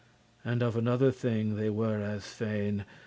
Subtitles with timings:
[0.43, 2.85] And of another thing they were as fain*.